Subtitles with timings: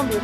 [0.00, 0.14] 11.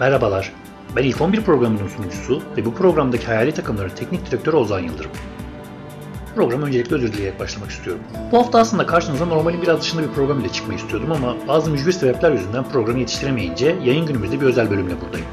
[0.00, 0.52] Merhabalar,
[0.96, 5.10] ben İlk 11 programının sunucusu ve bu programdaki hayali takımların teknik direktörü Ozan Yıldırım.
[6.34, 8.02] Program öncelikle özür dileyerek başlamak istiyorum.
[8.32, 11.92] Bu hafta aslında karşınıza normalin biraz dışında bir program ile çıkmayı istiyordum ama bazı mücbir
[11.92, 15.26] sebepler yüzünden programı yetiştiremeyince yayın günümüzde bir özel bölümle buradayım.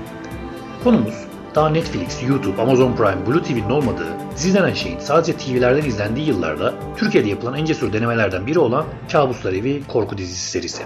[0.83, 1.26] Konumuz
[1.57, 6.73] daha Netflix, YouTube, Amazon Prime, Blue TV'nin olmadığı, dizi denen şeyin sadece TV'lerden izlendiği yıllarda
[6.97, 10.83] Türkiye'de yapılan en cesur denemelerden biri olan Kabuslar Evi korku dizisi serisi.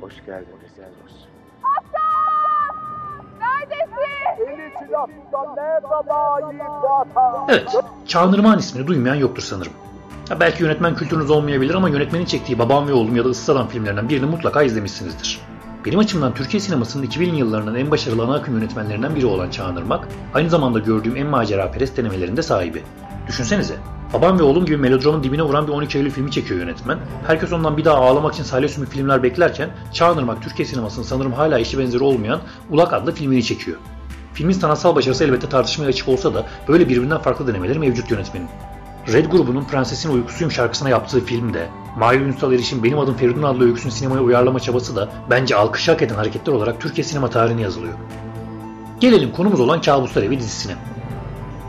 [0.00, 0.56] Hoş geldiniz.
[7.48, 7.68] Evet,
[8.06, 9.72] Çağınırman ismini duymayan yoktur sanırım.
[10.30, 13.68] Ya belki yönetmen kültürünüz olmayabilir ama yönetmenin çektiği Babam ve Oğlum ya da Issız Adam
[13.68, 15.45] filmlerinden birini mutlaka izlemişsinizdir.
[15.86, 20.08] Benim açımdan Türkiye sinemasının 2000'li yıllarının en başarılı ana akım yönetmenlerinden biri olan Çağan Irmak,
[20.34, 22.82] aynı zamanda gördüğüm en macera perest denemelerinde sahibi.
[23.28, 23.74] Düşünsenize,
[24.12, 26.98] Babam ve Oğlum gibi melodramın dibine vuran bir 12 Eylül filmi çekiyor yönetmen.
[27.26, 31.58] Herkes ondan bir daha ağlamak için salyasümük filmler beklerken Çağan Irmak Türkiye sinemasının sanırım hala
[31.58, 32.40] eşi benzeri olmayan
[32.70, 33.76] Ulak adlı filmini çekiyor.
[34.34, 38.48] Filmin sanatsal başarısı elbette tartışmaya açık olsa da böyle birbirinden farklı denemeleri mevcut yönetmenin.
[39.12, 41.68] Red grubunun Prensesin Uykusuyum şarkısına yaptığı filmde,
[41.98, 46.02] Mahir Ünsal Eriş'in Benim Adım Feridun adlı öyküsünü sinemaya uyarlama çabası da bence alkış hak
[46.02, 47.94] eden hareketler olarak Türkiye sinema tarihine yazılıyor.
[49.00, 50.74] Gelelim konumuz olan Kabuslar Evi dizisine.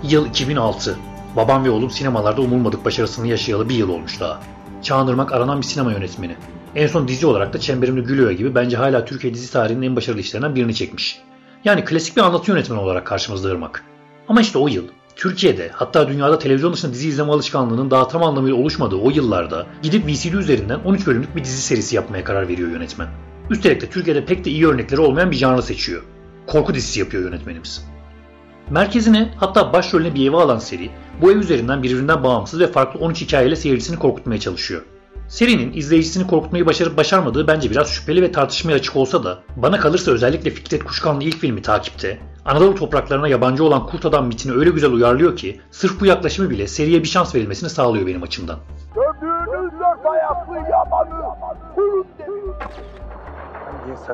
[0.04, 0.98] Yıl 2006.
[1.36, 4.40] Babam ve oğlum sinemalarda umulmadık başarısını yaşayalı bir yıl olmuş daha.
[4.84, 6.36] Çağan Irmak aranan bir sinema yönetmeni.
[6.76, 10.22] En son dizi olarak da Çemberimde Gülüyor gibi bence hala Türkiye dizi tarihinin en başarılı
[10.22, 11.22] işlerinden birini çekmiş.
[11.66, 13.84] Yani klasik bir anlatı yönetmeni olarak karşımızda Irmak.
[14.28, 18.58] Ama işte o yıl Türkiye'de hatta dünyada televizyon dışında dizi izleme alışkanlığının daha tam anlamıyla
[18.58, 23.08] oluşmadığı o yıllarda gidip VCD üzerinden 13 bölümlük bir dizi serisi yapmaya karar veriyor yönetmen.
[23.50, 26.04] Üstelik de Türkiye'de pek de iyi örnekleri olmayan bir janrı seçiyor.
[26.48, 27.88] Korku dizisi yapıyor yönetmenimiz.
[28.70, 30.90] Merkezine hatta başrolüne bir evi alan seri
[31.22, 34.82] bu ev üzerinden birbirinden bağımsız ve farklı 13 hikayeyle seyircisini korkutmaya çalışıyor.
[35.28, 40.12] Serinin izleyicisini korkutmayı başarıp başarmadığı bence biraz şüpheli ve tartışmaya açık olsa da bana kalırsa
[40.12, 44.92] özellikle Fikret Kuşkanlı ilk filmi takipte Anadolu topraklarına yabancı olan Kurt Adam mitini öyle güzel
[44.92, 48.60] uyarlıyor ki sırf bu yaklaşımı bile seriye bir şans verilmesini sağlıyor benim açımdan.
[48.96, 51.24] Gördüğünüz dört ayaklı yabanı
[51.76, 52.06] kurun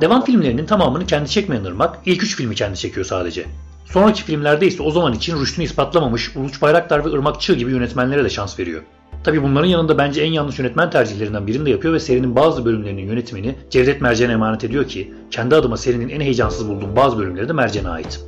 [0.02, 3.46] Devam filmlerinin tamamını kendi çekmeyen Irmak ilk üç filmi kendi çekiyor sadece.
[3.86, 8.24] Sonraki filmlerde ise o zaman için rüştünü ispatlamamış Uluç Bayraktar ve Irmak Çığ gibi yönetmenlere
[8.24, 8.82] de şans veriyor.
[9.24, 13.08] Tabi bunların yanında bence en yanlış yönetmen tercihlerinden birini de yapıyor ve serinin bazı bölümlerinin
[13.08, 17.54] yönetimini Cevdet Mercan'a emanet ediyor ki kendi adıma serinin en heyecansız bulduğum bazı bölümleri de
[17.54, 18.20] Mercan'a ait.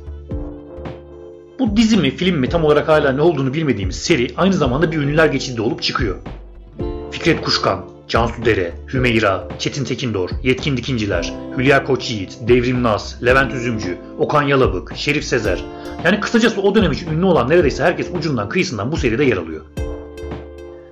[1.58, 4.96] Bu dizi mi film mi tam olarak hala ne olduğunu bilmediğimiz seri aynı zamanda bir
[4.96, 6.16] ünlüler geçidi olup çıkıyor.
[7.10, 13.98] Fikret Kuşkan, Cansu Dere, Hümeyra, Çetin Tekindor, Yetkin Dikinciler, Hülya Koçyiğit, Devrim Naz, Levent Üzümcü,
[14.18, 15.64] Okan Yalabık, Şerif Sezer.
[16.04, 19.64] Yani kısacası o dönem için ünlü olan neredeyse herkes ucundan kıyısından bu seride yer alıyor.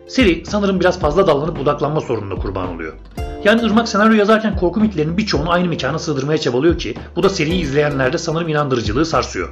[0.08, 2.92] Seri sanırım biraz fazla dallanıp budaklanma sorununa kurban oluyor.
[3.44, 7.62] Yani Irmak senaryo yazarken korku mitlerinin birçoğunu aynı mekana sığdırmaya çabalıyor ki bu da seriyi
[7.62, 9.48] izleyenlerde sanırım inandırıcılığı sarsıyor.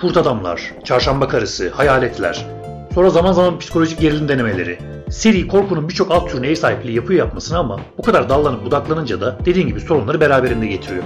[0.00, 2.46] Kurt adamlar, çarşamba karısı, hayaletler,
[2.94, 4.78] sonra zaman zaman psikolojik gerilim denemeleri.
[5.10, 9.38] Seri korkunun birçok alt türüne ev sahipliği yapıyor yapmasına ama bu kadar dallanıp budaklanınca da
[9.44, 11.04] dediğim gibi sorunları beraberinde getiriyor.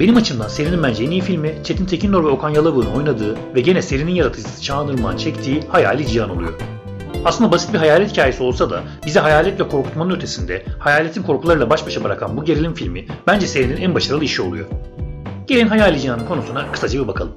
[0.00, 3.82] Benim açımdan serinin bence en iyi filmi Çetin Tekindor ve Okan Yalabık'ın oynadığı ve gene
[3.82, 6.75] serinin yaratıcısı Çağan Irmak'ın çektiği Hayali Cihan oluyor.
[7.24, 12.04] Aslında basit bir hayalet hikayesi olsa da bizi hayaletle korkutmanın ötesinde hayaletin korkularıyla baş başa
[12.04, 14.66] bırakan bu gerilim filmi bence serinin en başarılı işi oluyor.
[15.46, 17.32] Gelin Hayali Cihan'ın konusuna kısaca bir bakalım.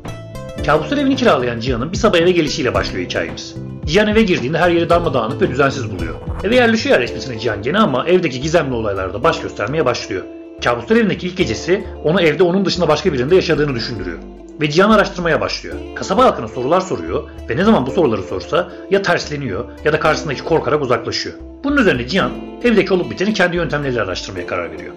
[0.65, 3.55] Kabuslar evini kiralayan Cihan'ın bir sabah eve gelişiyle başlıyor hikayemiz.
[3.85, 6.15] Cihan eve girdiğinde her yeri darmadağınık ve düzensiz buluyor.
[6.43, 10.23] Eve yerleşiyor yerleşmesine Cihan gene ama evdeki gizemli olaylarda baş göstermeye başlıyor.
[10.63, 14.17] Kabuslar evindeki ilk gecesi onu evde onun dışında başka birinde yaşadığını düşündürüyor.
[14.61, 15.75] Ve Cihan araştırmaya başlıyor.
[15.95, 20.43] Kasaba halkına sorular soruyor ve ne zaman bu soruları sorsa ya tersleniyor ya da karşısındaki
[20.43, 21.35] korkarak uzaklaşıyor.
[21.63, 22.31] Bunun üzerine Cihan
[22.63, 24.93] evdeki olup biteni kendi yöntemleriyle araştırmaya karar veriyor.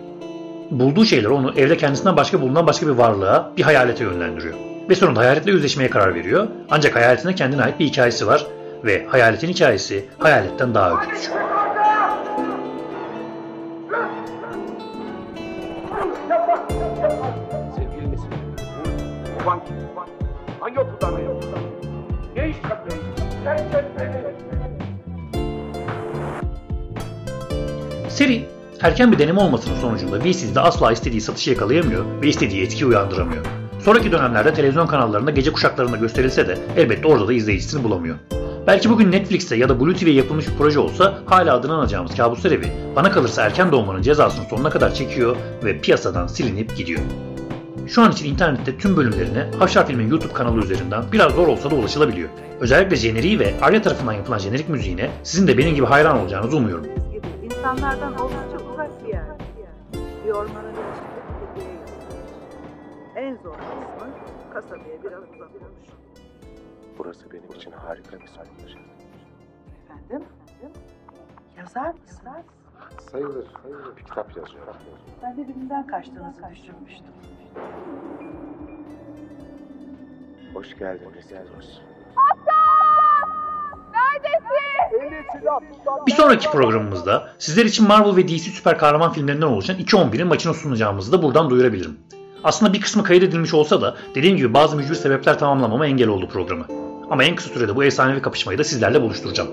[0.70, 4.54] Bulduğu şeyler onu evde kendisinden başka bulunan başka bir varlığa, bir hayalete yönlendiriyor.
[4.90, 6.46] Ve sonunda hayaletle yüzleşmeye karar veriyor.
[6.70, 8.46] Ancak hayaletinde kendine ait bir hikayesi var
[8.84, 11.41] ve hayaletin hikayesi hayaletten daha ürkütücü.
[17.76, 18.28] Sevgili misin?
[19.40, 19.76] Baban kim?
[20.60, 21.40] Hangi okuldan mezun?
[22.36, 22.98] Ne iş yapıyor?
[23.44, 23.84] Gerçek.
[28.08, 28.44] Seri
[28.80, 33.44] erken bir deneme olmasının sonucunda VCD'de asla istediği satışı yakalayamıyor ve istediği etki uyandıramıyor.
[33.80, 38.16] Sonraki dönemlerde televizyon kanallarında gece kuşaklarında gösterilse de elbette orada da izleyicisini bulamıyor.
[38.66, 42.50] Belki bugün Netflix'te ya da Blue TV'ye yapılmış bir proje olsa hala adını anacağımız Kabuslar
[42.50, 47.00] Evi bana kalırsa erken doğmanın cezasını sonuna kadar çekiyor ve piyasadan silinip gidiyor.
[47.88, 51.74] Şu an için internette tüm bölümlerine Afşar Film'in YouTube kanalı üzerinden biraz zor olsa da
[51.74, 52.28] ulaşılabiliyor.
[52.60, 56.86] Özellikle jeneriği ve Arya tarafından yapılan jenerik müziğine sizin de benim gibi hayran olacağınızı umuyorum.
[57.42, 59.24] İnsanlardan oldukça uzak bir yer.
[60.26, 63.20] Bir ormanın içinde bir.
[63.20, 64.12] En zor kısmı
[64.54, 65.88] kasabaya biraz uzak olmuş.
[66.98, 68.76] Burası benim için harika bir sonuç.
[69.84, 70.28] Efendim?
[71.58, 72.28] Yazar mısın?
[73.12, 73.46] Sayılır.
[73.62, 73.96] Sayılır.
[73.96, 74.74] Bir kitap yazıyorum.
[75.22, 77.12] Ben de birinden kaçtığınızı düşünmüştüm.
[80.54, 81.82] Hoş geldiniz Yavuz.
[86.06, 91.12] Bir sonraki programımızda sizler için Marvel ve DC süper kahraman filmlerinden oluşan 2.11'in maçını sunacağımızı
[91.12, 92.00] da buradan duyurabilirim.
[92.44, 96.81] Aslında bir kısmı kaydedilmiş olsa da dediğim gibi bazı mücbir sebepler tamamlamama engel oldu programı.
[97.10, 99.50] Ama en kısa sürede bu efsanevi kapışmayı da sizlerle buluşturacağım.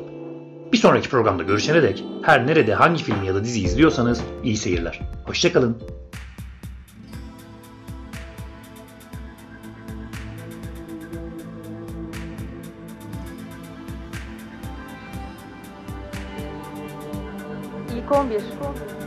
[0.73, 5.01] Bir sonraki programda görüşene dek her nerede hangi filmi ya da dizi izliyorsanız iyi seyirler.
[5.25, 5.77] Hoşçakalın.
[17.95, 18.98] İlk 11.